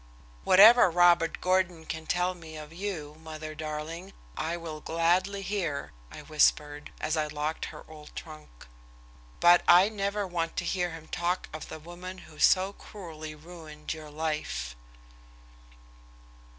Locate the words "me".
2.33-2.57